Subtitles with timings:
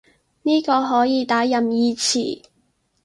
[0.41, 2.41] 呢個可以打任意詞